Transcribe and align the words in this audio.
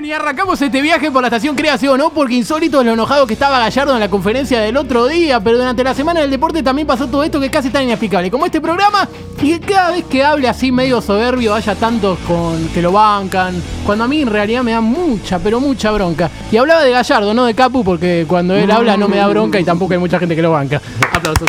Bien, 0.00 0.12
y 0.12 0.12
arrancamos 0.14 0.62
este 0.62 0.80
viaje 0.80 1.10
por 1.10 1.20
la 1.20 1.28
estación 1.28 1.54
Creación, 1.54 1.98
¿no? 1.98 2.08
Porque 2.10 2.34
insólito 2.34 2.80
es 2.80 2.86
lo 2.86 2.94
enojado 2.94 3.26
que 3.26 3.34
estaba 3.34 3.58
Gallardo 3.58 3.92
en 3.92 4.00
la 4.00 4.08
conferencia 4.08 4.58
del 4.60 4.78
otro 4.78 5.06
día, 5.06 5.40
pero 5.40 5.58
durante 5.58 5.84
la 5.84 5.92
semana 5.92 6.20
del 6.20 6.30
deporte 6.30 6.62
también 6.62 6.86
pasó 6.86 7.06
todo 7.06 7.22
esto 7.22 7.38
que 7.38 7.50
casi 7.50 7.68
tan 7.68 7.82
inexplicable. 7.82 8.30
Como 8.30 8.46
este 8.46 8.62
programa, 8.62 9.06
y 9.42 9.58
cada 9.58 9.90
vez 9.90 10.04
que 10.04 10.24
hable 10.24 10.48
así 10.48 10.72
medio 10.72 11.02
soberbio 11.02 11.54
haya 11.54 11.74
tantos 11.74 12.18
con 12.20 12.68
que 12.68 12.80
lo 12.80 12.92
bancan, 12.92 13.62
cuando 13.84 14.04
a 14.04 14.08
mí 14.08 14.22
en 14.22 14.30
realidad 14.30 14.62
me 14.62 14.72
da 14.72 14.80
mucha, 14.80 15.38
pero 15.38 15.60
mucha 15.60 15.90
bronca. 15.90 16.30
Y 16.50 16.56
hablaba 16.56 16.82
de 16.82 16.92
Gallardo, 16.92 17.34
no 17.34 17.44
de 17.44 17.54
Capu, 17.54 17.84
porque 17.84 18.24
cuando 18.26 18.56
él 18.56 18.70
habla 18.70 18.96
no 18.96 19.06
me 19.06 19.18
da 19.18 19.26
bronca 19.26 19.60
y 19.60 19.64
tampoco 19.64 19.92
hay 19.92 19.98
mucha 19.98 20.18
gente 20.18 20.34
que 20.34 20.42
lo 20.42 20.52
banca. 20.52 20.80
Aplausos. 21.12 21.48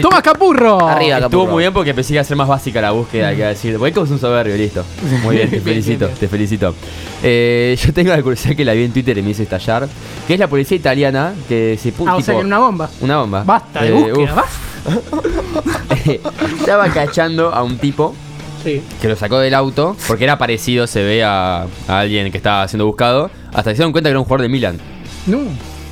Tomás 0.00 0.22
Capurro. 0.22 0.88
Arriba, 0.88 1.16
Estuvo 1.18 1.30
Capurro. 1.42 1.52
muy 1.52 1.62
bien 1.62 1.72
porque 1.72 1.92
pensé 1.94 2.08
que 2.08 2.14
iba 2.14 2.20
a 2.22 2.24
ser 2.24 2.36
más 2.36 2.48
básica 2.48 2.80
la 2.80 2.92
búsqueda 2.92 3.34
que 3.34 3.44
decir. 3.44 3.76
Voy 3.78 3.90
es 3.90 3.96
un 3.96 4.18
soberbio, 4.18 4.56
listo. 4.56 4.84
Muy 5.22 5.36
bien, 5.36 5.50
te 5.50 5.60
felicito, 5.62 6.08
te 6.08 6.28
felicito. 6.28 6.74
Eh, 7.22 7.76
yo 7.80 7.92
tengo 7.92 8.10
la 8.10 8.22
curiosidad 8.22 8.56
que 8.56 8.64
la 8.64 8.72
vi 8.72 8.84
en 8.84 8.92
Twitter 8.92 9.18
y 9.18 9.22
me 9.22 9.30
hizo 9.30 9.42
estallar. 9.42 9.88
Que 10.26 10.34
es 10.34 10.40
la 10.40 10.48
policía 10.48 10.76
italiana 10.76 11.34
que 11.48 11.78
se 11.80 11.92
puso. 11.92 12.10
Ah, 12.10 12.16
o 12.16 12.20
sea 12.22 12.34
que 12.34 12.38
era 12.40 12.46
una 12.46 12.58
bomba. 12.58 12.88
Una 13.00 13.18
bomba. 13.18 13.44
Basta 13.44 13.82
de 13.82 13.88
Eh, 13.88 13.92
búsqueda, 13.92 14.34
basta. 14.34 14.58
Estaba 16.60 16.88
cachando 16.88 17.52
a 17.52 17.62
un 17.62 17.78
tipo 17.78 18.14
Sí. 18.62 18.80
que 19.00 19.08
lo 19.08 19.16
sacó 19.16 19.38
del 19.40 19.54
auto 19.54 19.96
porque 20.06 20.22
era 20.22 20.38
parecido, 20.38 20.86
se 20.86 21.02
ve 21.02 21.24
a, 21.24 21.66
a 21.88 21.98
alguien 21.98 22.30
que 22.30 22.36
estaba 22.38 22.66
siendo 22.68 22.86
buscado. 22.86 23.28
Hasta 23.52 23.70
que 23.70 23.76
se 23.76 23.80
dieron 23.82 23.90
cuenta 23.92 24.08
que 24.08 24.12
era 24.12 24.18
un 24.20 24.24
jugador 24.24 24.42
de 24.42 24.48
Milan. 24.48 24.78
No. 25.26 25.38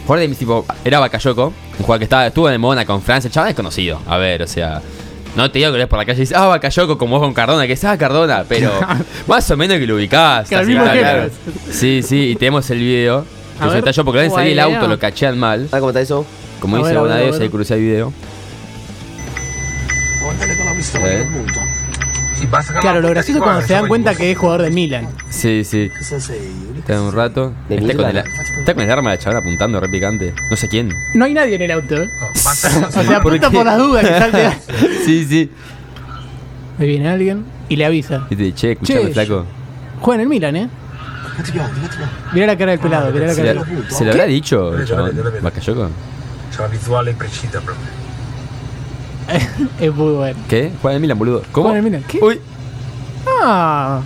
Jugador 0.07 0.29
de 0.29 0.35
tipo, 0.37 0.65
era 0.85 1.01
Bakayoko, 1.01 1.53
un 1.81 1.85
jugador 1.87 1.99
que 1.99 2.05
estaba, 2.05 2.27
estuvo 2.27 2.51
en 2.51 2.61
Mona 2.61 2.85
con 2.85 3.01
Francia, 3.03 3.29
el 3.29 3.33
chaval 3.35 3.51
es 3.51 3.57
conocido. 3.57 4.01
A 4.07 4.17
ver, 4.19 4.43
o 4.43 4.47
sea. 4.47 4.81
No 5.37 5.49
te 5.51 5.61
digo 5.61 5.71
que 5.71 5.79
lo 5.79 5.85
ves 5.85 5.87
por 5.89 5.99
la 5.99 6.05
calle 6.05 6.19
y 6.19 6.21
dices, 6.23 6.37
ah, 6.37 6.47
Bakayoko, 6.49 6.99
como 6.99 7.17
vos 7.19 7.25
con 7.25 7.33
Cardona, 7.33 7.67
que 7.67 7.75
es 7.75 7.85
ah, 7.85 7.97
Cardona, 7.97 8.45
pero 8.49 8.73
más 9.29 9.49
o 9.51 9.57
menos 9.57 9.79
que 9.79 9.87
lo 9.87 9.95
ubicás. 9.95 10.49
Que 10.49 10.57
así, 10.57 10.73
claro. 10.75 11.31
Sí, 11.71 12.03
sí, 12.03 12.31
y 12.31 12.37
tenemos 12.37 12.69
el 12.71 12.79
video. 12.81 13.19
A 13.59 13.63
Que 13.65 13.65
se 13.65 13.67
ver. 13.69 13.79
estalló 13.79 14.05
porque 14.05 14.25
lo 14.27 14.35
salí 14.35 14.51
el 14.53 14.59
auto, 14.61 14.89
lo 14.89 14.99
cachean 14.99 15.39
mal. 15.39 15.69
¿Sabes 15.69 15.81
cómo 15.81 15.91
está 15.91 16.01
eso? 16.01 16.27
Como 16.59 16.77
A 16.77 16.79
dice 16.81 16.91
ver, 16.91 16.99
a 16.99 17.03
ver, 17.03 17.09
Bonadeo, 17.11 17.29
a 17.29 17.33
si 17.33 17.39
ver. 17.39 17.43
hay 17.43 17.49
crucé 17.49 17.75
el 17.75 17.81
video. 17.81 18.13
Eh. 21.05 21.27
Claro, 22.81 23.01
lo 23.01 23.09
gracioso 23.11 23.39
es 23.39 23.45
cuando 23.45 23.63
se 23.67 23.73
dan 23.75 23.87
cuenta 23.87 24.15
que 24.15 24.31
es 24.33 24.39
jugador 24.39 24.63
de 24.63 24.71
Milan. 24.71 25.09
Sí, 25.29 25.63
sí. 25.65 25.91
Está 26.91 27.03
un 27.03 27.13
rato. 27.13 27.53
De 27.69 27.77
Está 27.77 27.95
con, 27.95 28.01
el, 28.07 28.13
Milan. 28.15 28.25
está 28.59 28.75
con 28.75 28.83
el 28.83 28.91
arma 28.91 29.11
de 29.13 29.19
chaval 29.19 29.39
apuntando, 29.39 29.79
re 29.81 29.89
picante. 29.89 30.35
No 30.51 30.57
sé 30.57 30.69
quién. 30.69 30.93
No 31.15 31.25
hay 31.25 31.35
nadie 31.35 31.55
en 31.55 31.63
el 31.63 31.71
auto, 31.71 32.03
¿eh? 32.03 32.09
O 32.33 32.35
sea, 32.35 32.91
¿Por 32.91 33.15
apunta 33.15 33.51
por 33.51 33.65
las 33.65 33.79
dudas 33.79 34.05
que 34.05 34.19
salte. 34.19 34.51
sí, 35.05 35.25
sí. 35.25 35.51
Ahí 36.79 36.87
viene 36.89 37.09
alguien 37.09 37.45
y 37.69 37.77
le 37.77 37.85
avisa. 37.85 38.27
Y 38.31 38.37
te 38.37 38.43
dice, 38.43 38.57
che, 38.57 38.73
escuchame, 38.73 39.01
Che, 39.07 39.13
flaco. 39.13 39.45
Juega 40.01 40.15
en 40.17 40.21
el 40.23 40.29
Milan, 40.29 40.57
¿eh? 40.57 40.69
Mirá 42.33 42.47
la 42.49 42.59
cara 42.59 42.73
del 42.73 42.81
pelado, 42.81 43.13
mirá 43.13 43.27
la 43.29 43.35
¿Se, 43.35 43.41
cara 43.43 43.53
le- 43.55 43.59
del 43.61 43.69
pelado. 43.69 43.91
se 43.97 44.05
lo 44.05 44.11
habrá 44.11 44.25
dicho, 44.27 44.75
el 44.77 44.89
la 46.59 46.67
visuale 46.67 47.15
precisa. 47.15 47.61
Es 49.81 49.95
muy 49.95 50.13
bueno. 50.15 50.39
¿Qué? 50.49 50.73
Juega 50.83 50.97
en 50.97 51.03
Milan, 51.03 51.19
boludo. 51.19 51.43
¿Cómo? 51.53 51.69
Juega 51.69 51.79
en 51.79 51.85
el 51.87 51.91
Milan. 51.93 52.05
¿Qué? 52.09 52.19
Uy. 52.21 52.41
Ah. 53.43 54.01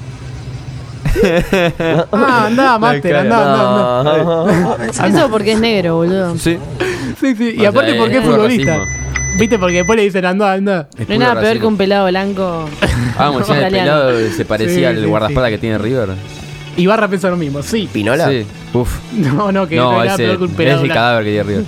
Ah, 2.12 2.46
andá, 2.46 2.78
máster, 2.78 3.16
andá, 3.16 4.00
andá, 4.00 4.20
andá. 4.20 5.06
Eso 5.08 5.30
porque 5.30 5.52
es 5.52 5.60
negro, 5.60 5.96
boludo. 5.96 6.36
Sí. 6.38 6.58
Sí, 7.20 7.34
sí. 7.36 7.54
Y 7.56 7.64
O 7.64 7.68
aparte 7.68 7.94
porque 7.94 8.18
es 8.18 8.24
futbolista. 8.24 8.76
racismo. 8.78 9.04
¿Viste? 9.38 9.58
Porque 9.58 9.76
después 9.78 9.96
le 9.96 10.04
dicen 10.04 10.24
andá, 10.24 10.52
andá. 10.52 10.88
No 10.96 11.06
hay 11.08 11.18
nada 11.18 11.40
peor 11.40 11.58
que 11.58 11.66
un 11.66 11.76
pelado 11.76 12.06
blanco. 12.08 12.68
Ah, 13.16 13.26
como 13.28 13.38
decían, 13.40 13.58
el 13.62 13.70
pelado 13.70 14.12
se 14.36 14.44
parecía 14.44 14.74
Sí, 14.76 14.84
al 14.86 14.98
sí, 14.98 15.04
guardaespaldas 15.06 15.50
sí. 15.50 15.54
que 15.54 15.60
tiene 15.60 15.78
River. 15.78 16.08
Y 16.76 16.86
Barra 16.86 17.06
piensa 17.06 17.30
lo 17.30 17.36
mismo, 17.36 17.62
sí. 17.62 17.88
¿Pinola? 17.92 18.28
Sí. 18.28 18.44
Uf. 18.72 18.90
No, 19.12 19.52
no, 19.52 19.68
que 19.68 19.76
no, 19.76 19.92
nada 19.92 20.14
ese, 20.14 20.24
peor 20.24 20.38
que 20.38 20.44
un 20.44 20.50
pelado 20.50 20.76
es 20.78 20.82
el 20.82 20.88
blanco. 20.88 21.00
cadáver 21.00 21.24
que 21.24 21.30
tiene 21.30 21.44
River. 21.44 21.64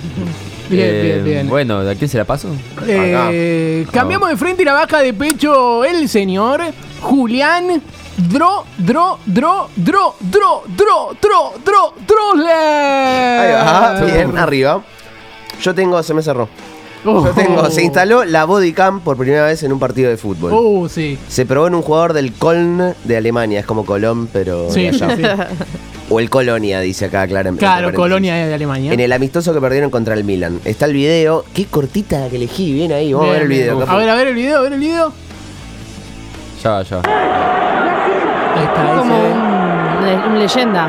Bien, 0.69 0.85
Eh, 0.89 1.01
bien, 1.03 1.23
bien. 1.23 1.47
Bueno, 1.49 1.79
¿a 1.79 1.95
quién 1.95 2.09
se 2.09 2.17
la 2.17 2.25
paso? 2.25 2.49
Eh, 2.85 3.85
cambiamos 3.93 4.27
de 4.29 4.35
frente 4.35 4.63
y 4.63 4.65
la 4.65 4.73
baja 4.73 4.99
de 4.99 5.13
pecho 5.13 5.85
el 5.85 6.09
señor 6.09 6.61
Julián 6.99 7.81
Dro, 8.17 8.65
Dro, 8.77 9.19
Dro, 9.25 9.69
Dro, 9.75 10.15
Dro, 10.19 10.63
Dro, 10.75 11.13
Dro, 11.21 11.53
Dro, 11.63 11.93
Drosler. 12.07 13.39
Ahí 13.39 13.51
va, 13.53 14.01
bien, 14.05 14.37
arriba. 14.37 14.81
Yo 15.61 15.73
tengo, 15.75 16.01
se 16.01 16.13
me 16.13 16.21
cerró. 16.21 16.49
Yo 17.05 17.31
tengo, 17.35 17.69
se 17.69 17.83
instaló 17.83 18.25
la 18.25 18.45
Bodycam 18.45 19.01
por 19.01 19.17
primera 19.17 19.45
vez 19.45 19.61
en 19.63 19.71
un 19.71 19.79
partido 19.79 20.09
de 20.09 20.17
fútbol. 20.17 20.51
Uh, 20.51 20.89
sí. 20.89 21.17
Se 21.27 21.45
probó 21.45 21.67
en 21.67 21.75
un 21.75 21.81
jugador 21.83 22.13
del 22.13 22.33
Köln 22.33 22.95
de 23.03 23.17
Alemania, 23.17 23.59
es 23.59 23.65
como 23.65 23.85
Colón, 23.85 24.27
pero 24.33 24.69
Sí, 24.71 24.83
de 24.83 24.93
sí, 24.93 25.03
allá. 25.03 25.47
sí. 25.49 25.63
O 26.09 26.19
el 26.19 26.29
Colonia, 26.29 26.79
dice 26.79 27.05
acá 27.05 27.27
claramente. 27.27 27.59
Claro. 27.59 27.93
Colonia 27.93 28.33
de 28.33 28.53
Alemania. 28.53 28.93
En 28.93 28.99
el 28.99 29.11
amistoso 29.13 29.53
que 29.53 29.61
perdieron 29.61 29.89
contra 29.91 30.15
el 30.15 30.23
Milan. 30.23 30.59
Está 30.65 30.85
el 30.85 30.93
video. 30.93 31.45
Qué 31.53 31.65
cortita 31.65 32.19
la 32.19 32.29
que 32.29 32.37
elegí. 32.37 32.73
Bien 32.73 32.91
ahí. 32.93 33.13
Vamos 33.13 33.29
a 33.29 33.33
ver 33.33 33.41
el 33.43 33.47
video. 33.49 33.75
bien. 33.77 33.89
A 33.89 33.95
ver, 33.95 34.09
a 34.09 34.15
ver 34.15 34.27
el 34.27 34.35
video, 34.35 34.57
a 34.59 34.61
ver 34.61 34.73
el 34.73 34.79
video. 34.79 35.13
Ya 36.63 36.69
va, 36.71 36.83
ya 36.83 36.97
va. 36.97 37.03
Ahí 38.57 38.63
está, 38.63 38.81
ahí 38.81 38.97
Como 38.97 39.15
se 39.15 39.21
ve. 39.21 39.31
un, 39.33 40.05
le- 40.05 40.27
un 40.29 40.39
leyenda, 40.39 40.87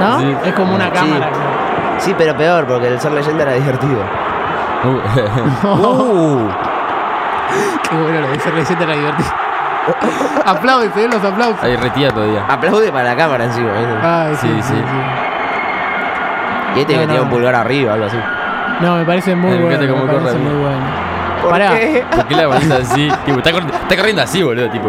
¿no? 0.00 0.20
Sí. 0.20 0.36
Es 0.44 0.52
como 0.54 0.74
una 0.74 0.84
Sí. 0.86 0.90
cámara. 0.92 1.28
Sí, 1.98 2.14
pero 2.18 2.36
peor, 2.36 2.66
porque 2.66 2.88
el 2.88 3.00
ser 3.00 3.12
leyenda 3.12 3.42
era 3.44 3.52
divertido. 3.54 4.02
Uh, 4.84 4.98
Uh, 5.68 6.48
Qué 7.88 7.96
bueno 7.96 8.20
lo 8.22 8.28
de 8.28 8.40
ser 8.40 8.52
receta 8.54 8.82
era 8.84 8.94
divertido. 8.94 9.30
aplausos, 10.46 10.92
se 10.94 11.00
ven 11.02 11.10
los 11.10 11.22
aplausos. 11.24 11.62
Ahí 11.62 11.76
retira 11.76 12.10
todavía. 12.10 12.44
aplaude 12.48 12.90
para 12.90 13.04
la 13.04 13.16
cámara 13.16 13.44
encima. 13.44 13.68
¿viste? 13.72 13.94
Ay, 14.02 14.34
sí, 14.36 14.48
Sí, 14.48 14.62
sí, 14.62 14.74
sí. 14.74 14.82
y 16.76 16.80
este 16.80 16.94
no, 16.94 17.00
que 17.00 17.06
no, 17.06 17.12
tiene 17.12 17.20
un 17.24 17.30
pulgar 17.30 17.54
arriba, 17.54 17.92
algo 17.94 18.06
así. 18.06 18.16
No, 18.80 18.96
me 18.96 19.04
parece 19.04 19.34
muy 19.36 19.50
Me 19.50 19.56
encanta 19.66 19.76
bueno. 19.86 19.92
cómo 19.92 20.04
Me 20.06 20.12
corre, 20.12 20.22
parece 20.24 20.36
amigo. 20.38 20.54
muy 20.54 20.62
bueno. 20.64 20.86
¿Por 21.42 21.50
Pará. 21.50 21.68
qué? 21.70 22.04
¿Por 22.14 22.24
qué 22.26 22.34
la 22.36 22.46
bonita 22.46 22.76
así? 22.76 23.08
Tipo, 23.24 23.38
está, 23.38 23.50
corri- 23.50 23.72
está 23.82 23.96
corriendo 23.96 24.22
así, 24.22 24.42
boludo, 24.42 24.68
tipo. 24.70 24.88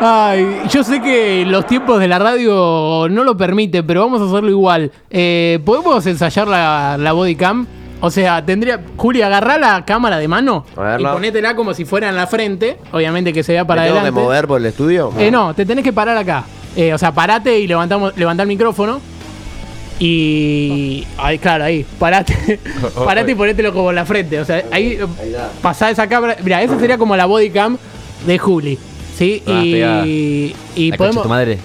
Ay, 0.00 0.60
yo 0.70 0.84
sé 0.84 1.00
que 1.00 1.44
los 1.44 1.66
tiempos 1.66 1.98
de 1.98 2.06
la 2.06 2.18
radio 2.20 3.08
no 3.10 3.24
lo 3.24 3.36
permiten, 3.36 3.84
pero 3.86 4.02
vamos 4.02 4.20
a 4.22 4.26
hacerlo 4.26 4.48
igual. 4.50 4.92
Eh, 5.10 5.58
¿Podemos 5.64 6.06
ensayar 6.06 6.46
la, 6.46 6.96
la 6.98 7.12
body 7.12 7.34
cam? 7.34 7.66
O 8.00 8.10
sea, 8.10 8.44
tendría. 8.44 8.80
Juli, 8.96 9.22
agarrá 9.22 9.58
la 9.58 9.84
cámara 9.84 10.18
de 10.18 10.28
mano 10.28 10.64
y 10.98 11.02
ponétela 11.02 11.56
como 11.56 11.74
si 11.74 11.84
fuera 11.84 12.08
en 12.08 12.14
la 12.16 12.28
frente. 12.28 12.76
Obviamente 12.92 13.32
que 13.32 13.42
se 13.42 13.52
vea 13.52 13.64
para 13.66 13.82
¿Me 13.82 13.88
tengo 13.88 13.96
que 13.96 14.00
adelante. 14.02 14.20
mover 14.24 14.46
por 14.46 14.60
el 14.60 14.66
estudio? 14.66 15.12
Eh, 15.18 15.32
no, 15.32 15.52
te 15.52 15.66
tenés 15.66 15.82
que 15.82 15.92
parar 15.92 16.16
acá. 16.16 16.44
Eh, 16.76 16.94
o 16.94 16.98
sea, 16.98 17.10
parate 17.10 17.58
y 17.58 17.66
levantamos, 17.66 18.16
levantá 18.16 18.44
el 18.44 18.48
micrófono. 18.48 19.00
Y. 19.98 21.04
Ahí, 21.18 21.38
claro, 21.40 21.64
ahí. 21.64 21.84
Parate. 21.98 22.60
parate 23.04 23.32
y 23.32 23.34
ponételo 23.34 23.72
como 23.72 23.90
en 23.90 23.96
la 23.96 24.04
frente. 24.04 24.38
O 24.40 24.44
sea, 24.44 24.62
ahí. 24.70 24.96
Pasá 25.60 25.90
esa 25.90 26.06
cámara. 26.08 26.36
Mira, 26.44 26.62
esa 26.62 26.78
sería 26.78 26.98
como 26.98 27.16
la 27.16 27.26
body 27.26 27.50
cam 27.50 27.76
de 28.24 28.38
Juli. 28.38 28.78
¿Sí? 29.18 29.42
Ah, 29.46 29.62
y. 30.06 30.54
Y 30.76 30.92
podemos. 30.92 31.22
tu 31.24 31.28
madre. 31.28 31.58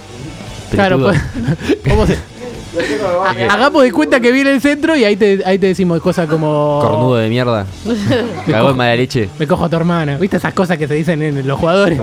Claro, 0.72 0.98
pues, 0.98 1.20
¿cómo 1.88 2.06
se- 2.06 2.18
Ha- 2.18 3.52
Hagamos 3.54 3.84
de 3.84 3.92
cuenta 3.92 4.18
que 4.18 4.32
viene 4.32 4.50
el 4.50 4.60
centro 4.60 4.96
y 4.96 5.04
ahí 5.04 5.14
te, 5.14 5.40
ahí 5.46 5.58
te 5.60 5.68
decimos 5.68 6.00
cosas 6.00 6.28
como. 6.28 6.80
Cornudo 6.82 7.14
de 7.16 7.28
mierda. 7.28 7.64
Cagó 8.50 8.70
en 8.70 8.76
mala 8.76 8.96
leche. 8.96 9.28
Me 9.38 9.46
cojo 9.46 9.64
a 9.66 9.68
tu 9.68 9.76
hermana. 9.76 10.16
¿Viste 10.18 10.38
esas 10.38 10.52
cosas 10.52 10.76
que 10.78 10.88
se 10.88 10.94
dicen 10.94 11.22
en 11.22 11.46
los 11.46 11.58
jugadores? 11.60 12.00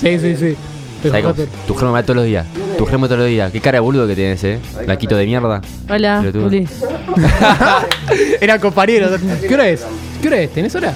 Sí, 0.00 0.18
sí, 0.18 0.36
sí. 0.36 0.56
A 1.10 1.32
tu- 1.66 1.74
germo 1.74 1.92
me 1.92 1.98
va 2.00 2.02
todos 2.02 2.16
los 2.16 2.24
días. 2.26 2.44
Tu 2.76 2.84
germo 2.84 3.06
todos 3.06 3.20
los 3.20 3.28
días. 3.28 3.50
Qué 3.52 3.60
cara 3.60 3.76
de 3.76 3.80
boludo 3.80 4.06
que 4.06 4.14
tienes, 4.16 4.42
eh. 4.44 4.58
Laquito 4.86 5.16
de 5.16 5.24
mierda. 5.26 5.62
Hola. 5.88 6.22
Juli. 6.32 6.66
Eran 8.40 8.60
compañeros. 8.60 9.18
¿Qué 9.46 9.54
hora 9.54 9.68
es? 9.68 9.84
¿Qué 10.20 10.28
hora 10.28 10.40
es? 10.40 10.52
¿Tenés 10.52 10.74
hora? 10.74 10.92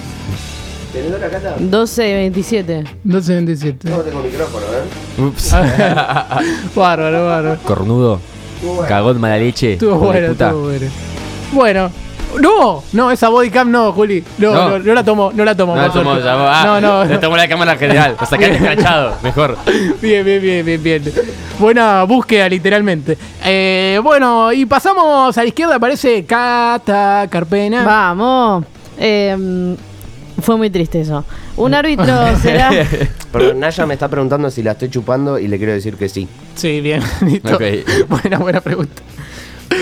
12.27. 0.93 2.85
12.27. 3.05 3.77
tengo 3.79 4.21
micrófono, 4.21 4.65
¿eh? 4.67 5.21
Ups. 5.21 5.51
bárbaro, 6.75 7.25
bárbaro. 7.25 7.57
Cornudo. 7.63 8.19
Cagó 8.87 9.11
en 9.11 9.19
mala 9.19 9.37
leche. 9.37 9.73
Estuvo 9.73 9.95
bueno, 9.97 10.27
estuvo 10.27 10.61
bueno. 10.63 10.85
Bueno. 11.51 11.91
No, 12.39 12.83
no, 12.93 13.11
esa 13.11 13.29
bodycam 13.29 13.69
no, 13.69 13.91
Juli. 13.91 14.23
No, 14.39 14.53
no, 14.53 14.69
No. 14.69 14.79
no, 14.79 14.93
la 14.95 15.03
tomo, 15.03 15.31
no 15.35 15.45
la 15.45 15.55
tomo. 15.55 15.75
No, 15.75 15.91
tomó, 15.91 16.11
suerte. 16.11 16.23
llamó. 16.25 16.45
Ah, 16.47 16.63
no, 16.65 16.81
no, 16.81 17.05
Le 17.05 17.13
no. 17.13 17.19
tomó 17.19 17.37
la 17.37 17.47
cámara 17.47 17.75
general. 17.75 18.15
Lo 18.19 18.25
saqué 18.25 18.51
escrachado. 18.51 19.15
Mejor. 19.21 19.55
Bien, 20.01 20.25
bien, 20.25 20.41
bien, 20.41 20.65
bien, 20.65 20.81
bien. 20.81 21.03
Buena 21.59 22.03
búsqueda, 22.05 22.49
literalmente. 22.49 23.17
Eh, 23.45 23.99
bueno, 24.03 24.51
y 24.51 24.65
pasamos 24.65 25.37
a 25.37 25.41
la 25.43 25.47
izquierda, 25.47 25.75
aparece 25.75 26.25
Cata 26.25 27.27
Carpena. 27.29 27.83
Vamos. 27.83 28.65
Eh, 28.97 29.75
fue 30.43 30.57
muy 30.57 30.69
triste 30.69 31.01
eso. 31.01 31.25
Un 31.57 31.73
árbitro 31.73 32.05
será. 32.41 32.69
Pero 33.31 33.53
Naya 33.55 33.85
me 33.85 33.95
está 33.95 34.07
preguntando 34.07 34.51
si 34.51 34.61
la 34.61 34.73
estoy 34.73 34.89
chupando 34.89 35.39
y 35.39 35.47
le 35.47 35.57
quiero 35.57 35.73
decir 35.73 35.95
que 35.95 36.07
sí. 36.09 36.27
Sí, 36.55 36.81
bien, 36.81 37.01
listo. 37.25 37.55
Ok. 37.55 37.63
Buena, 38.07 38.37
buena 38.37 38.61
pregunta. 38.61 39.01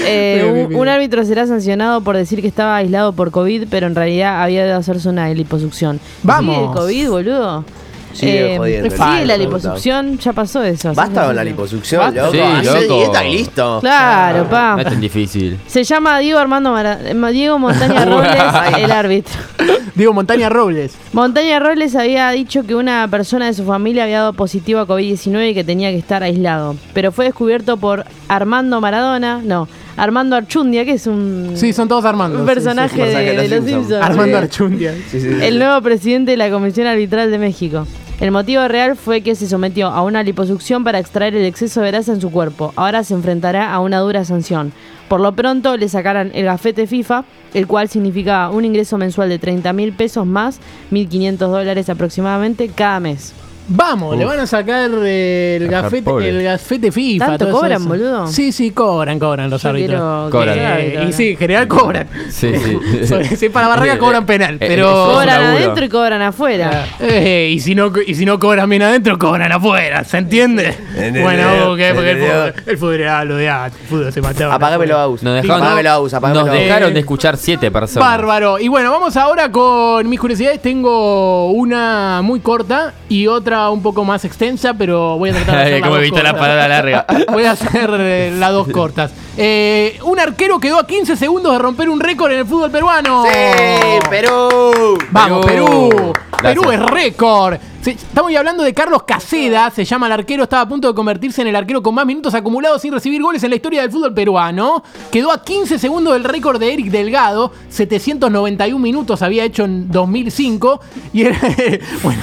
eh, 0.06 0.40
Bien, 0.42 0.54
bien, 0.54 0.64
un, 0.66 0.70
bien. 0.70 0.82
un 0.82 0.88
árbitro 0.88 1.26
será 1.26 1.46
sancionado 1.48 2.02
por 2.02 2.16
decir 2.16 2.42
que 2.42 2.48
estaba 2.48 2.78
aislado 2.78 3.12
por 3.14 3.32
COVID, 3.32 3.66
pero 3.70 3.88
en 3.88 3.96
realidad 3.96 4.42
había 4.42 4.66
de 4.66 4.72
hacerse 4.72 5.10
una 5.10 5.30
liposucción. 5.34 6.00
Vamos. 6.24 6.56
¿Sigue 6.56 6.68
el 6.68 6.72
COVID, 6.74 7.10
boludo? 7.10 7.66
Sigue 8.14 8.58
jodiendo. 8.58 8.90
sí, 8.90 8.96
falso, 8.98 9.26
la 9.26 9.38
liposucción, 9.38 10.18
ya 10.20 10.34
pasó 10.34 10.64
eso. 10.64 10.94
Basta 10.94 11.26
con 11.26 11.36
la 11.36 11.44
liposucción, 11.44 12.02
Basta. 12.02 12.22
loco. 12.24 12.32
Sí, 12.34 12.66
loco. 12.88 12.96
dieta 12.98 13.26
y 13.26 13.38
listo. 13.38 13.80
Claro, 13.82 14.50
pa. 14.50 14.74
No 14.76 14.82
es 14.82 14.86
tan 14.88 15.02
difícil. 15.02 15.60
Se 15.68 15.84
llama 15.84 16.20
Diego 16.20 16.40
Armando 16.40 16.72
Mara- 16.72 17.00
eh, 17.04 17.32
Diego 17.32 17.60
Montaña 17.60 18.06
Robles, 18.06 18.32
el 18.78 18.92
árbitro. 18.92 19.34
Digo, 19.96 20.14
Montaña 20.14 20.50
Robles. 20.50 20.94
Montaña 21.14 21.60
Robles 21.60 21.96
había 21.96 22.30
dicho 22.32 22.64
que 22.66 22.76
una 22.76 23.08
persona 23.10 23.48
de 23.48 23.54
su 23.54 23.66
familia 23.66 24.04
había 24.04 24.20
dado 24.20 24.34
positivo 24.34 24.80
a 24.80 24.88
COVID-19 24.88 25.52
y 25.52 25.54
que 25.54 25.64
tenía 25.64 25.92
que 25.92 25.98
estar 25.98 26.24
aislado. 26.24 26.76
Pero 26.94 27.12
fue 27.12 27.26
descubierto 27.26 27.78
por 27.78 28.06
Armando 28.30 28.80
Maradona, 28.80 29.42
no, 29.44 29.68
Armando 29.98 30.36
Archundia, 30.38 30.86
que 30.86 30.94
es 30.94 31.08
un, 31.08 31.52
Sí, 31.56 31.74
son 31.74 31.88
todos 31.90 32.06
Armando. 32.06 32.40
un 32.40 32.46
sí, 32.46 32.50
sí, 32.50 32.54
personaje 32.56 32.96
sí, 32.96 33.02
de, 33.02 33.08
de 33.08 33.36
de 33.36 33.48
los 33.50 33.50
los 33.60 33.66
Simpsons. 33.70 34.02
Armando 34.04 34.38
Sí. 34.38 34.44
Archundia. 34.44 34.94
Sí, 35.12 35.20
sí, 35.20 35.22
sí. 35.22 35.38
El 35.42 35.60
nuevo 35.60 35.82
presidente 35.82 36.32
de 36.32 36.38
la 36.38 36.50
Comisión 36.50 36.88
Arbitral 36.88 37.30
de 37.30 37.38
México. 37.38 37.86
El 38.22 38.30
motivo 38.30 38.68
real 38.68 38.98
fue 38.98 39.22
que 39.22 39.34
se 39.34 39.48
sometió 39.48 39.88
a 39.88 40.04
una 40.04 40.22
liposucción 40.22 40.84
para 40.84 41.00
extraer 41.00 41.34
el 41.34 41.44
exceso 41.44 41.82
de 41.82 41.88
grasa 41.88 42.14
en 42.14 42.22
su 42.22 42.30
cuerpo. 42.30 42.72
Ahora 42.76 43.04
se 43.04 43.16
enfrentará 43.16 43.74
a 43.74 43.80
una 43.80 43.98
dura 43.98 44.24
sanción. 44.26 44.74
Por 45.10 45.22
lo 45.22 45.32
pronto 45.32 45.76
le 45.76 45.90
sacarán 45.90 46.30
el 46.36 46.46
gafete 46.46 46.86
FIFA, 46.86 47.26
el 47.56 47.66
cual 47.66 47.90
significa 47.90 48.52
un 48.52 48.64
ingreso 48.64 49.00
mensual 49.00 49.28
de 49.28 49.40
30 49.40 49.74
mil 49.74 49.94
pesos 49.94 50.28
más 50.28 50.60
1.500 50.92 51.38
dólares 51.38 51.90
aproximadamente 51.90 52.70
cada 52.70 53.00
mes. 53.00 53.34
Vamos, 53.74 54.18
le 54.18 54.26
van 54.26 54.40
a 54.40 54.46
sacar 54.48 54.90
el, 54.92 55.68
gafete, 55.70 56.02
pobre. 56.04 56.30
el 56.30 56.44
gafete 56.44 56.92
FIFA. 56.92 57.26
¿Tanto 57.26 57.46
todo 57.48 57.60
cobran, 57.62 57.80
eso. 57.80 57.88
boludo? 57.90 58.28
Sí, 58.28 58.52
sí, 58.52 58.72
cobran, 58.72 59.18
cobran 59.18 59.50
los 59.50 59.62
Yo 59.62 59.70
árbitros. 59.70 59.90
quiero 60.00 60.26
que 60.26 60.32
Cobran. 60.32 60.58
Eh, 60.60 61.06
y 61.10 61.14
sí, 61.14 61.30
en 61.32 61.38
general 61.38 61.68
cobran. 61.68 62.08
Sí, 62.30 62.52
sí. 62.56 63.06
Sobre- 63.08 63.36
sí, 63.36 63.50
para 63.50 63.68
Barraca 63.70 63.98
cobran 63.98 64.26
penal, 64.26 64.56
Eh, 64.56 64.66
pero- 64.68 64.88
eh, 64.88 64.92
es 64.92 64.98
un 65.08 65.14
Cobran 65.14 65.28
laburo. 65.44 65.58
adentro 65.64 65.86
y 65.86 65.90
cobran 65.90 66.22
afuera. 66.22 66.86
Eh, 67.00 67.50
y, 67.54 67.60
si 67.60 67.76
no, 67.76 67.92
y 68.06 68.16
si 68.16 68.26
no 68.26 68.40
cobran 68.40 68.70
bien 68.70 68.82
adentro, 68.82 69.18
cobran 69.18 69.52
afuera, 69.52 70.04
¿se 70.04 70.18
entiende? 70.18 70.76
Entendido, 70.96 71.24
Bueno, 71.24 71.44
porque, 71.68 71.92
porque 71.96 72.12
el, 72.12 72.18
entendido. 72.18 72.48
fútbol, 72.48 72.64
el 72.68 72.78
fútbol 72.78 72.96
era 72.96 73.26
lo 73.26 73.36
de 73.38 73.50
antes, 73.50 73.80
el 73.82 73.88
fútbol 73.88 74.14
se 74.14 74.22
mataba. 74.22 74.56
Apagámelo, 74.56 74.98
Aus. 74.98 75.24
Nos 75.24 75.36
dejaron, 75.36 75.58
Apagámelo, 75.62 75.90
Aus. 75.92 76.14
Apagámelo, 76.14 76.46
nos 76.48 76.56
Aus. 76.56 76.64
dejaron 76.66 76.94
de 76.94 77.00
escuchar 77.00 77.38
siete 77.38 77.72
personas. 77.72 78.08
Bárbaro. 78.10 78.60
Y 78.60 78.68
bueno, 78.68 78.92
vamos 78.92 79.16
ahora 79.18 79.52
con 79.52 80.08
mis 80.10 80.20
curiosidades. 80.20 80.62
Tengo 80.62 81.52
una 81.52 82.22
muy 82.24 82.40
corta 82.40 82.94
y 83.10 83.28
otra 83.28 83.61
un 83.70 83.82
poco 83.82 84.04
más 84.04 84.26
extensa, 84.26 84.74
pero 84.74 85.18
voy 85.18 85.30
a 85.30 85.34
tratar 85.34 85.56
de 85.56 85.62
hacer 85.62 85.72
las 85.74 85.82
Como 85.82 85.96
dos 85.96 86.02
evita 86.02 86.24
la 86.24 86.30
cortas. 86.32 86.40
palabra 86.42 86.68
larga. 86.68 87.06
Voy 87.32 87.44
a 87.46 87.52
hacer 87.52 87.90
eh, 88.00 88.34
las 88.38 88.52
dos 88.52 88.68
cortas. 88.70 89.12
Eh, 89.38 89.98
un 90.04 90.20
arquero 90.20 90.60
quedó 90.60 90.80
a 90.80 90.86
15 90.88 91.16
segundos 91.16 91.54
de 91.54 91.60
romper 91.60 91.90
un 91.90 92.00
récord 92.00 92.32
en 92.32 92.40
el 92.40 92.46
fútbol 92.46 92.72
peruano. 92.72 93.24
¡Sí! 93.26 94.10
¡Perú! 94.10 94.98
Vamos, 95.12 95.46
Perú. 95.46 95.90
Perú. 95.90 96.14
Perú 96.42 96.72
es 96.72 96.80
récord. 96.80 97.58
Sí, 97.84 97.92
Estamos 97.92 98.32
hablando 98.36 98.62
de 98.62 98.76
Carlos 98.76 99.02
Caseda, 99.04 99.72
se 99.72 99.86
llama 99.86 100.06
el 100.06 100.12
arquero, 100.12 100.44
estaba 100.44 100.62
a 100.62 100.68
punto 100.70 100.88
de 100.88 100.94
convertirse 100.94 101.42
en 101.42 101.48
el 101.48 101.56
arquero 101.56 101.82
con 101.82 101.96
más 101.96 102.06
minutos 102.06 102.32
acumulados 102.36 102.80
sin 102.84 102.94
recibir 102.94 103.24
goles 103.24 103.44
en 103.44 103.50
la 103.50 103.56
historia 103.56 103.82
del 103.82 103.90
fútbol 103.90 104.14
peruano. 104.14 104.84
Quedó 105.12 105.32
a 105.32 105.42
15 105.44 105.80
segundos 105.80 106.14
del 106.14 106.24
récord 106.24 106.60
de 106.60 106.72
Eric 106.74 106.92
Delgado, 106.92 107.52
791 107.70 108.78
minutos 108.78 109.24
había 109.24 109.44
hecho 109.46 109.64
en 109.64 109.90
2005. 109.92 110.80
Y 111.12 111.24
era, 111.24 111.40
bueno, 112.04 112.22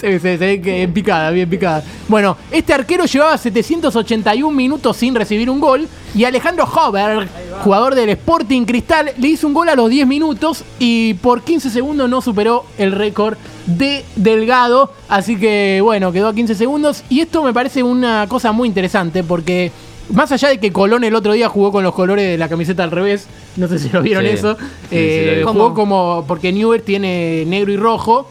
se, 0.00 0.18
se- 0.18 0.38
se 0.38 0.56
bien 0.56 0.92
picada, 0.92 1.30
bien 1.30 1.48
picada. 1.48 1.84
Bueno, 2.08 2.36
este 2.50 2.74
arquero 2.74 3.04
llevaba 3.04 3.38
781 3.38 4.50
minutos 4.56 4.96
sin 4.96 5.14
recibir 5.14 5.48
un 5.48 5.60
gol. 5.60 5.86
Y 6.16 6.24
Alejandro 6.24 6.64
Hover, 6.64 7.28
jugador 7.62 7.94
del 7.94 8.08
Sporting 8.08 8.64
Cristal, 8.64 9.12
le 9.18 9.28
hizo 9.28 9.46
un 9.46 9.54
gol 9.54 9.68
a 9.68 9.76
los 9.76 9.88
10 9.88 10.04
minutos 10.08 10.64
y 10.80 11.14
por 11.14 11.42
15 11.42 11.70
segundos 11.70 12.10
no 12.10 12.20
superó 12.20 12.64
el 12.78 12.90
récord 12.90 13.36
de 13.66 14.04
Delgado. 14.16 14.92
Así 15.08 15.36
que 15.36 15.80
bueno, 15.82 16.12
quedó 16.12 16.28
a 16.28 16.34
15 16.34 16.54
segundos. 16.54 17.02
Y 17.08 17.20
esto 17.20 17.42
me 17.42 17.52
parece 17.52 17.82
una 17.82 18.26
cosa 18.28 18.52
muy 18.52 18.68
interesante 18.68 19.22
porque 19.24 19.72
más 20.10 20.30
allá 20.32 20.48
de 20.48 20.58
que 20.58 20.72
Colón 20.72 21.02
el 21.04 21.14
otro 21.14 21.32
día 21.32 21.48
jugó 21.48 21.72
con 21.72 21.82
los 21.82 21.92
colores 21.94 22.24
de 22.26 22.38
la 22.38 22.48
camiseta 22.48 22.84
al 22.84 22.92
revés, 22.92 23.26
no 23.56 23.66
sé 23.68 23.78
si 23.78 23.88
lo 23.88 24.02
vieron 24.02 24.24
Sí. 24.24 24.30
eso, 24.30 24.54
Sí, 24.56 24.64
eh, 24.92 25.20
sí, 25.34 25.40
lo 25.42 25.52
vi. 25.52 25.52
jugó 25.58 25.74
como 25.74 26.24
porque 26.28 26.52
Newer 26.52 26.80
tiene 26.82 27.44
negro 27.46 27.72
y 27.72 27.76
rojo. 27.76 28.28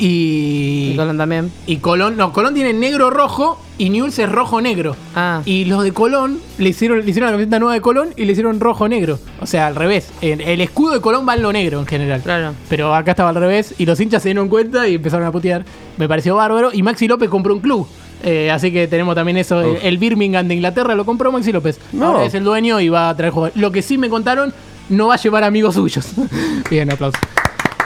Y, 0.00 0.92
Y 0.92 0.96
Colón 0.96 1.18
también. 1.18 1.52
y 1.66 1.76
Colón, 1.76 2.16
no, 2.16 2.32
Colón 2.32 2.54
tiene 2.54 2.72
negro 2.72 3.10
rojo 3.10 3.60
y 3.76 3.90
Newell's 3.90 4.18
es 4.18 4.30
rojo 4.32 4.60
negro. 4.62 4.96
Ah. 5.14 5.42
Y 5.44 5.66
los 5.66 5.84
de 5.84 5.92
Colón 5.92 6.40
le 6.58 6.70
hicieron, 6.70 7.04
le 7.04 7.10
hicieron 7.10 7.28
la 7.28 7.32
camiseta 7.32 7.58
nueva 7.58 7.74
de 7.74 7.82
Colón 7.82 8.08
y 8.16 8.24
le 8.24 8.32
hicieron 8.32 8.60
rojo 8.60 8.88
negro. 8.88 9.18
O 9.40 9.46
sea, 9.46 9.66
al 9.66 9.74
revés. 9.76 10.08
El 10.22 10.60
escudo 10.62 10.94
de 10.94 11.00
Colón 11.00 11.26
va 11.28 11.34
en 11.34 11.42
lo 11.42 11.52
negro 11.52 11.80
en 11.80 11.86
general. 11.86 12.22
Claro. 12.22 12.54
Pero 12.70 12.94
acá 12.94 13.10
estaba 13.12 13.28
al 13.28 13.34
revés 13.36 13.74
y 13.78 13.84
los 13.84 14.00
hinchas 14.00 14.22
se 14.22 14.30
dieron 14.30 14.48
cuenta 14.48 14.88
y 14.88 14.94
empezaron 14.94 15.26
a 15.26 15.32
putear. 15.32 15.64
Me 15.98 16.08
pareció 16.08 16.34
bárbaro. 16.36 16.70
Y 16.72 16.82
Maxi 16.82 17.06
López 17.06 17.28
compró 17.28 17.54
un 17.54 17.60
club. 17.60 17.86
Eh, 18.22 18.50
así 18.50 18.72
que 18.72 18.86
tenemos 18.88 19.14
también 19.14 19.36
eso. 19.36 19.60
El, 19.60 19.76
el 19.82 19.98
Birmingham 19.98 20.48
de 20.48 20.54
Inglaterra 20.54 20.94
lo 20.94 21.04
compró 21.04 21.30
Maxi 21.30 21.52
López. 21.52 21.78
No. 21.92 22.06
Ahora 22.06 22.24
es 22.24 22.34
el 22.34 22.44
dueño 22.44 22.80
y 22.80 22.88
va 22.88 23.10
a 23.10 23.16
traer 23.16 23.32
jugadores. 23.32 23.60
Lo 23.60 23.70
que 23.70 23.82
sí 23.82 23.96
me 23.98 24.08
contaron, 24.08 24.52
no 24.88 25.08
va 25.08 25.14
a 25.14 25.18
llevar 25.18 25.44
amigos 25.44 25.74
suyos. 25.74 26.06
Bien, 26.70 26.90
aplauso. 26.90 27.18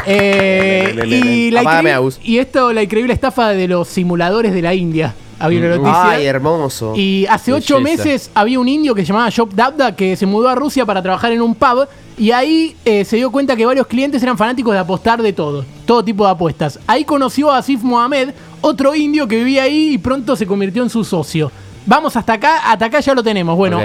Eh, 0.07 0.95
y, 1.07 1.51
la 1.51 1.63
increíble- 1.63 2.41
esto, 2.41 2.73
la 2.73 2.83
increíble 2.83 3.13
estafa 3.13 3.51
de 3.51 3.69
los 3.69 3.89
simuladores 3.89 4.53
de 4.53 4.63
la 4.63 4.75
India. 4.75 5.15
Había 5.39 5.59
una 5.59 5.69
noticia. 5.77 6.11
Ay, 6.11 6.27
hermoso. 6.27 6.93
Y 6.95 7.27
hace 7.27 7.53
ocho 7.53 7.81
meses 7.81 8.31
había 8.35 8.61
un 8.61 8.69
indio 8.69 8.95
que 8.95 9.03
se 9.03 9.09
llamaba 9.09 9.31
Job 9.35 9.53
Dabda 9.55 9.95
que 9.95 10.17
se 10.17 10.27
mudó 10.27 10.49
a 10.49 10.55
Rusia 10.55 10.87
para 10.87 11.03
trabajar 11.03 11.33
en 11.33 11.43
un 11.43 11.55
pub 11.55 11.89
y 12.17 12.31
ahí 12.31 12.77
eh, 12.85 13.05
se 13.05 13.17
dio 13.17 13.33
cuenta 13.33 13.57
que 13.57 13.67
varios 13.67 13.87
clientes 13.87 14.23
eran 14.23 14.39
fanáticos 14.39 14.73
de 14.73 14.79
apostar 14.79 15.21
de 15.21 15.33
todo, 15.33 15.65
todo 15.85 16.05
tipo 16.05 16.25
de 16.25 16.31
apuestas. 16.31 16.79
Ahí 16.87 17.05
conoció 17.05 17.51
a 17.51 17.59
Asif 17.59 17.83
Mohamed, 17.83 18.31
otro 18.61 18.95
indio 18.95 19.27
que 19.27 19.37
vivía 19.37 19.65
ahí 19.65 19.95
y 19.95 19.99
pronto 19.99 20.37
se 20.37 20.47
convirtió 20.47 20.83
en 20.83 20.91
su 20.91 21.05
socio. 21.05 21.51
Vamos 21.87 22.17
hasta 22.17 22.35
acá, 22.35 22.71
hasta 22.71 22.87
acá 22.87 23.01
ya 23.01 23.15
lo 23.15 23.23
tenemos. 23.23 23.57
Bueno, 23.57 23.81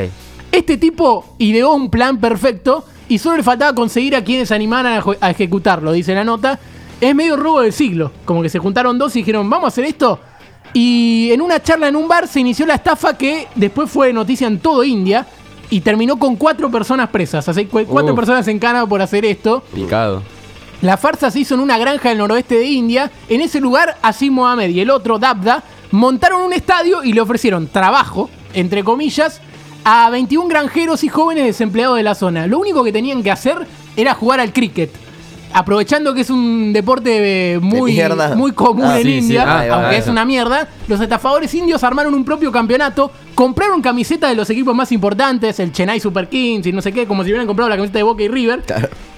este 0.52 0.78
tipo 0.78 1.36
ideó 1.40 1.74
un 1.74 1.90
plan 1.90 2.20
perfecto 2.20 2.86
y 3.10 3.18
solo 3.18 3.38
le 3.38 3.44
faltaba 3.44 3.74
conseguir 3.74 4.16
a 4.16 4.24
quienes 4.24 4.52
animaran 4.52 5.04
a, 5.20 5.30
ejecutarlo, 5.30 5.92
dice 5.92 6.14
la 6.14 6.24
nota. 6.24 6.58
Es 7.02 7.16
medio 7.16 7.36
robo 7.36 7.62
del 7.62 7.74
siglo, 7.74 8.12
como 8.24 8.42
que 8.42 8.50
se 8.50 8.60
juntaron 8.60 8.98
dos 8.98 9.16
y 9.16 9.20
dijeron, 9.20 9.50
vamos 9.50 9.66
a 9.66 9.68
hacer 9.70 9.86
esto. 9.86 10.20
Y 10.74 11.32
en 11.32 11.42
una 11.42 11.62
charla 11.62 11.88
en 11.88 11.96
un 11.96 12.08
bar 12.08 12.28
se 12.28 12.40
inició 12.40 12.66
la 12.66 12.76
estafa 12.76 13.18
que 13.18 13.48
después 13.56 13.90
fue 13.90 14.14
noticia 14.14 14.48
en 14.48 14.60
todo 14.60 14.84
India 14.84 15.26
y 15.70 15.82
terminó 15.82 16.20
con 16.20 16.36
cuatro 16.36 16.70
personas 16.70 17.10
presas. 17.10 17.48
Así 17.50 17.66
cuatro 17.66 18.14
Uf. 18.14 18.16
personas 18.16 18.48
en 18.48 18.60
cana 18.60 18.86
por 18.86 19.02
hacer 19.02 19.26
esto. 19.26 19.64
Picado. 19.74 20.22
La 20.82 20.96
farsa 20.96 21.32
se 21.32 21.40
hizo 21.40 21.56
en 21.56 21.62
una 21.62 21.78
granja 21.78 22.10
del 22.10 22.20
noroeste 22.20 22.56
de 22.56 22.66
India. 22.66 23.12
En 23.28 23.42
ese 23.42 23.60
lugar, 23.60 23.98
Asim 24.02 24.34
Mohamed 24.34 24.70
y 24.70 24.80
el 24.80 24.90
otro, 24.92 25.18
Dabda, 25.18 25.64
montaron 25.92 26.42
un 26.42 26.54
estadio 26.54 27.04
y 27.04 27.14
le 27.14 27.22
ofrecieron 27.22 27.68
trabajo, 27.68 28.30
entre 28.54 28.84
comillas, 28.84 29.42
a 29.92 30.08
21 30.12 30.48
granjeros 30.48 31.04
y 31.04 31.08
jóvenes 31.08 31.46
desempleados 31.46 31.98
de 31.98 32.04
la 32.04 32.14
zona. 32.14 32.46
Lo 32.46 32.60
único 32.60 32.84
que 32.84 32.92
tenían 32.92 33.24
que 33.24 33.32
hacer 33.32 33.56
era 33.98 34.14
jugar 34.14 34.40
al 34.40 34.54
cricket. 34.54 34.92
Aprovechando 35.52 36.14
que 36.14 36.22
es 36.22 36.30
un 36.30 36.72
deporte 36.74 37.54
eh, 37.56 37.60
muy, 37.60 38.00
muy 38.36 38.52
común 38.52 38.86
Ah, 38.86 38.98
en 39.00 39.04
sí, 39.04 39.10
sí. 39.14 39.18
India, 39.18 39.42
Ah, 39.48 39.66
va, 39.66 39.76
aunque 39.82 39.98
es 39.98 40.08
una 40.08 40.26
mierda, 40.26 40.68
los 40.88 41.02
estafadores 41.02 41.52
indios 41.56 41.84
armaron 41.84 42.14
un 42.14 42.24
propio 42.24 42.52
campeonato, 42.52 43.12
compraron 43.34 43.82
camisetas 43.82 44.30
de 44.30 44.36
los 44.36 44.48
equipos 44.52 44.76
más 44.76 44.92
importantes, 44.92 45.60
el 45.60 45.72
Chennai 45.72 46.00
Super 46.00 46.30
Kings 46.30 46.68
y 46.68 46.72
no 46.72 46.84
sé 46.84 46.92
qué, 46.92 47.08
como 47.08 47.24
si 47.24 47.32
hubieran 47.32 47.48
comprado 47.48 47.68
la 47.68 47.76
camiseta 47.78 47.98
de 47.98 48.04
Boca 48.04 48.22
y 48.22 48.28
River, 48.28 48.62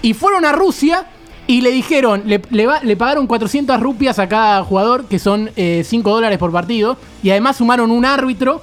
y 0.02 0.14
fueron 0.14 0.46
a 0.46 0.54
Rusia 0.54 1.06
y 1.48 1.60
le 1.60 1.72
dijeron, 1.72 2.24
le, 2.26 2.42
le 2.50 2.66
le 2.82 2.96
pagaron 2.96 3.28
400 3.28 3.78
rupias 3.82 4.18
a 4.20 4.30
cada 4.30 4.64
jugador, 4.64 5.04
que 5.10 5.20
son 5.20 5.50
eh, 5.58 5.84
5 5.86 6.10
dólares 6.10 6.38
por 6.38 6.54
partido, 6.54 6.96
y 7.24 7.32
además 7.32 7.58
sumaron 7.58 7.92
un 7.92 8.06
árbitro, 8.06 8.62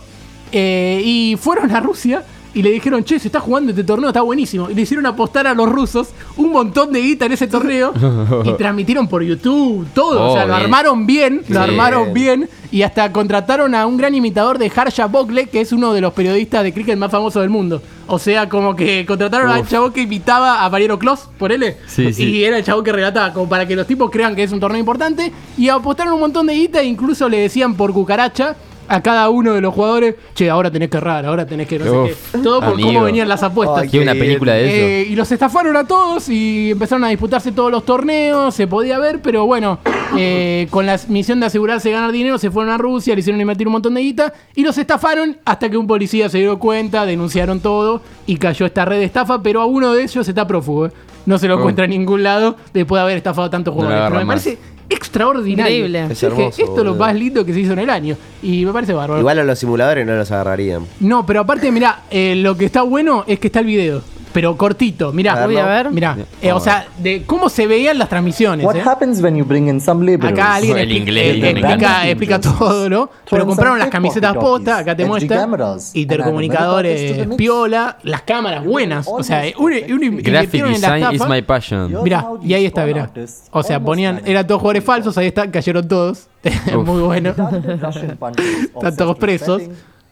eh, 0.52 1.02
y 1.04 1.36
fueron 1.36 1.70
a 1.70 1.80
Rusia. 1.80 2.24
Y 2.54 2.62
le 2.62 2.70
dijeron, 2.70 3.04
che, 3.04 3.18
se 3.18 3.28
está 3.28 3.40
jugando 3.40 3.70
este 3.70 3.84
torneo, 3.84 4.08
está 4.08 4.22
buenísimo. 4.22 4.70
Y 4.70 4.74
le 4.74 4.82
hicieron 4.82 5.04
apostar 5.06 5.46
a 5.46 5.54
los 5.54 5.68
rusos 5.68 6.08
un 6.36 6.50
montón 6.50 6.92
de 6.92 7.00
guita 7.02 7.26
en 7.26 7.32
ese 7.32 7.46
torneo. 7.46 7.92
y 8.44 8.52
transmitieron 8.54 9.06
por 9.06 9.22
YouTube, 9.22 9.86
todo. 9.94 10.30
o 10.30 10.34
sea, 10.34 10.46
lo 10.46 10.54
armaron 10.54 11.06
bien, 11.06 11.42
lo 11.48 11.60
armaron 11.60 12.12
bien. 12.14 12.48
Y 12.72 12.82
hasta 12.82 13.12
contrataron 13.12 13.74
a 13.74 13.86
un 13.86 13.96
gran 13.96 14.14
imitador 14.14 14.58
de 14.58 14.72
Harsha 14.74 15.06
Bogle, 15.06 15.46
que 15.46 15.60
es 15.60 15.72
uno 15.72 15.92
de 15.92 16.00
los 16.00 16.12
periodistas 16.14 16.64
de 16.64 16.72
cricket 16.72 16.98
más 16.98 17.10
famosos 17.10 17.42
del 17.42 17.50
mundo. 17.50 17.82
O 18.06 18.18
sea, 18.18 18.48
como 18.48 18.74
que 18.74 19.04
contrataron 19.06 19.50
al 19.50 19.60
Uf. 19.60 19.70
chabón 19.70 19.92
que 19.92 20.00
imitaba 20.00 20.64
a 20.64 20.70
Mariano 20.70 20.98
Clos, 20.98 21.28
por 21.38 21.52
él. 21.52 21.76
Sí, 21.86 22.12
sí. 22.14 22.24
Y 22.24 22.44
era 22.44 22.56
el 22.56 22.64
chabón 22.64 22.82
que 22.82 22.92
relataba, 22.92 23.32
como 23.34 23.48
para 23.48 23.68
que 23.68 23.76
los 23.76 23.86
tipos 23.86 24.10
crean 24.10 24.34
que 24.34 24.42
es 24.42 24.52
un 24.52 24.58
torneo 24.58 24.80
importante. 24.80 25.32
Y 25.58 25.68
apostaron 25.68 26.14
un 26.14 26.20
montón 26.20 26.46
de 26.46 26.54
guita 26.54 26.80
e 26.80 26.86
incluso 26.86 27.28
le 27.28 27.38
decían 27.38 27.74
por 27.74 27.92
cucaracha 27.92 28.56
a 28.88 29.02
cada 29.02 29.28
uno 29.30 29.52
de 29.54 29.60
los 29.60 29.74
jugadores, 29.74 30.14
che, 30.34 30.48
ahora 30.50 30.70
tenés 30.70 30.88
que 30.88 30.96
errar, 30.96 31.24
ahora 31.26 31.46
tenés 31.46 31.66
que 31.68 31.78
no 31.78 32.06
sé 32.06 32.16
qué. 32.32 32.38
Todo 32.38 32.60
por 32.60 32.72
amigo. 32.74 32.88
cómo 32.88 33.02
venían 33.04 33.28
las 33.28 33.42
apuestas. 33.42 33.82
Ay, 33.82 33.88
Quiero 33.88 34.02
una 34.04 34.14
Qué 34.14 34.18
película 34.20 34.54
de 34.54 34.64
eso. 34.66 34.86
Eh, 35.10 35.12
y 35.12 35.16
los 35.16 35.30
estafaron 35.30 35.76
a 35.76 35.84
todos 35.86 36.28
y 36.28 36.70
empezaron 36.72 37.04
a 37.04 37.08
disputarse 37.08 37.52
todos 37.52 37.70
los 37.70 37.84
torneos, 37.84 38.54
se 38.54 38.66
podía 38.66 38.98
ver, 38.98 39.20
pero 39.22 39.46
bueno, 39.46 39.78
eh, 40.16 40.66
con 40.70 40.86
la 40.86 40.98
misión 41.08 41.40
de 41.40 41.46
asegurarse 41.46 41.88
de 41.90 41.94
ganar 41.94 42.12
dinero, 42.12 42.38
se 42.38 42.50
fueron 42.50 42.72
a 42.72 42.78
Rusia, 42.78 43.14
le 43.14 43.20
hicieron 43.20 43.40
invertir 43.40 43.66
un 43.66 43.72
montón 43.74 43.94
de 43.94 44.00
guita 44.00 44.32
y 44.54 44.62
los 44.62 44.78
estafaron 44.78 45.36
hasta 45.44 45.68
que 45.68 45.76
un 45.76 45.86
policía 45.86 46.28
se 46.28 46.38
dio 46.38 46.58
cuenta, 46.58 47.04
denunciaron 47.04 47.60
todo 47.60 48.00
y 48.26 48.36
cayó 48.36 48.64
esta 48.66 48.84
red 48.84 48.98
de 48.98 49.04
estafa, 49.04 49.42
pero 49.42 49.60
a 49.60 49.66
uno 49.66 49.92
de 49.92 50.02
ellos 50.02 50.26
está 50.28 50.46
prófugo. 50.46 50.86
¿eh? 50.86 50.92
No 51.26 51.36
se 51.38 51.46
lo 51.46 51.56
Oh. 51.56 51.58
encuentra 51.58 51.84
en 51.84 51.90
ningún 51.90 52.22
lado 52.22 52.56
después 52.72 52.98
de 52.98 53.02
haber 53.02 53.16
estafado 53.18 53.48
a 53.48 53.50
tantos 53.50 53.74
No 53.74 53.82
jugadores. 53.82 54.00
pero 54.00 54.10
me 54.10 54.16
agarran 54.16 54.26
más. 54.26 54.44
parece 54.44 54.58
extraordinario. 54.88 55.86
Increíble. 55.86 56.02
Es 56.04 56.08
Dije, 56.20 56.26
hermoso, 56.26 56.48
esto 56.48 56.62
es 56.62 56.68
lo 56.68 56.74
boludo. 56.92 56.96
más 56.96 57.14
lindo 57.14 57.44
que 57.44 57.52
se 57.52 57.60
hizo 57.60 57.72
en 57.72 57.78
el 57.80 57.90
año. 57.90 58.16
Y 58.42 58.64
me 58.64 58.72
parece 58.72 58.92
bárbaro. 58.92 59.20
Igual 59.20 59.38
a 59.38 59.44
los 59.44 59.58
simuladores 59.58 60.06
no 60.06 60.14
los 60.16 60.30
agarrarían. 60.30 60.86
No, 61.00 61.24
pero 61.26 61.40
aparte, 61.40 61.70
mira, 61.72 62.02
lo 62.10 62.56
que 62.56 62.64
está 62.64 62.82
bueno 62.82 63.24
es 63.26 63.38
que 63.38 63.48
está 63.48 63.60
el 63.60 63.66
video. 63.66 64.02
Pero 64.32 64.56
cortito, 64.56 65.12
mirá. 65.12 65.46
Voy 65.46 65.56
a 65.56 65.66
ver. 65.66 65.90
Mirá, 65.90 66.16
eh, 66.42 66.52
o 66.52 66.60
sea, 66.60 66.86
de 66.98 67.24
cómo 67.24 67.48
se 67.48 67.66
veían 67.66 67.98
las 67.98 68.08
transmisiones. 68.08 68.64
What 68.64 68.76
¿eh? 68.76 68.82
happens 68.84 69.22
when 69.22 69.36
you 69.36 69.44
bring 69.44 69.68
in 69.68 69.80
some 69.80 70.04
laborers? 70.04 70.32
Acá 70.32 70.54
alguien 70.56 70.78
El 70.78 70.92
inglés, 70.92 71.24
eh, 71.24 71.30
el 71.30 71.58
inglés. 71.58 71.64
explica, 71.64 72.08
explica 72.08 72.40
todo, 72.40 72.88
¿no? 72.88 73.10
Pero 73.30 73.46
compraron 73.46 73.78
las 73.78 73.88
camisetas 73.88 74.34
posta, 74.36 74.78
acá 74.78 74.96
te 74.96 75.04
muestra. 75.04 75.46
Intercomunicadores 75.94 77.28
piola, 77.36 77.98
las 78.02 78.22
cámaras 78.22 78.64
buenas. 78.64 79.06
O 79.08 79.22
sea, 79.22 79.42
un, 79.58 79.72
un, 79.72 80.16
Graphic 80.18 80.62
invirtieron 80.62 80.74
en 80.74 80.80
la 80.80 80.94
design 80.94 81.14
is 81.14 81.28
my 81.28 81.42
passion. 81.42 82.02
Mirá, 82.02 82.26
y 82.42 82.54
ahí 82.54 82.66
está, 82.66 82.84
mirá. 82.84 83.10
O 83.50 83.62
sea, 83.62 83.80
ponían, 83.80 84.22
eran 84.24 84.46
todos 84.46 84.60
jugadores 84.60 84.84
falsos, 84.84 85.16
ahí 85.18 85.28
están, 85.28 85.50
cayeron 85.50 85.86
todos. 85.86 86.28
Muy 86.84 87.02
bueno. 87.02 87.30
Están 87.30 88.96
todos 88.96 89.18
presos. 89.18 89.62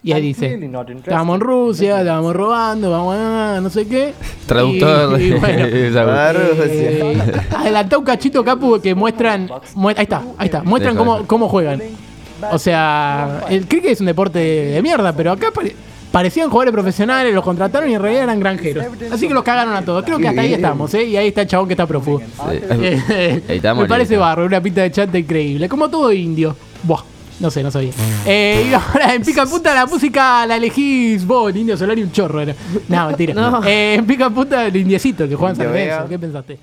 Y 0.03 0.11
ahí 0.13 0.21
dice, 0.21 0.57
estábamos 0.95 1.35
en 1.35 1.41
Rusia, 1.41 1.99
estábamos 1.99 2.33
robando, 2.35 2.91
vamos 2.91 3.15
a 3.17 3.59
no 3.61 3.69
sé 3.69 3.87
qué. 3.87 4.13
Traductor. 4.45 5.19
Y- 5.19 5.25
y 5.25 5.31
bueno, 5.33 5.65
eh, 5.69 7.23
adelantá 7.55 7.97
un 7.97 8.05
cachito, 8.05 8.43
Capu, 8.43 8.79
que 8.79 8.95
muestran. 8.95 9.49
mue- 9.75 9.95
ahí 9.97 10.03
está, 10.03 10.21
ahí 10.37 10.45
está. 10.45 10.63
Muestran 10.63 10.95
cómo, 10.95 11.25
cómo 11.27 11.49
juegan. 11.49 11.81
O 12.51 12.59
sea, 12.59 13.41
el 13.49 13.67
cricket 13.67 13.91
es 13.93 13.99
un 13.99 14.05
deporte 14.05 14.37
de 14.39 14.81
mierda, 14.81 15.11
pero 15.13 15.31
acá 15.31 15.47
pare- 15.53 15.75
parecían 16.11 16.49
jugadores 16.49 16.71
profesionales, 16.73 17.33
los 17.33 17.43
contrataron 17.43 17.89
y 17.89 17.95
en 17.95 18.01
realidad 18.01 18.23
eran 18.25 18.39
granjeros. 18.39 18.85
Así 19.11 19.27
que 19.27 19.33
los 19.33 19.43
cagaron 19.43 19.73
a 19.75 19.81
todos. 19.83 20.05
Creo 20.05 20.19
que 20.19 20.27
hasta 20.29 20.41
ahí 20.41 20.53
estamos, 20.53 20.93
¿eh? 20.93 21.03
Y 21.05 21.17
ahí 21.17 21.29
está 21.29 21.41
el 21.41 21.47
chabón 21.47 21.67
que 21.67 21.73
está. 21.73 21.85
Eh, 22.51 23.41
Ahí 23.49 23.55
estamos, 23.57 23.81
me 23.83 23.89
parece 23.89 24.11
listo. 24.13 24.21
barro, 24.21 24.45
una 24.45 24.61
pinta 24.61 24.83
de 24.83 24.91
chanta 24.91 25.17
increíble. 25.17 25.67
Como 25.67 25.89
todo 25.89 26.13
indio. 26.13 26.55
Buah. 26.83 27.01
No 27.39 27.51
sé, 27.51 27.61
no 27.61 27.69
sabía. 27.69 27.91
Eh, 28.25 28.67
y 28.69 28.73
ahora 28.73 29.13
en 29.13 29.21
Pica 29.23 29.45
Punta 29.45 29.73
la 29.73 29.85
música 29.85 30.45
la 30.47 30.55
elegís 30.57 31.25
vos, 31.25 31.51
el 31.51 31.57
Indio 31.57 31.77
Solari 31.77 32.01
un 32.01 32.11
chorro 32.11 32.41
era. 32.41 32.55
No, 32.87 33.07
mentira. 33.07 33.33
No. 33.37 33.63
Eh, 33.63 33.95
en 33.95 34.05
Pica 34.05 34.29
Punta 34.29 34.65
el 34.65 34.75
indiecito 34.75 35.27
que 35.27 35.35
juega 35.35 35.51
en 35.51 35.55
San 35.57 35.67
Lorenzo. 35.67 36.07
¿Qué 36.09 36.19
pensaste? 36.19 36.59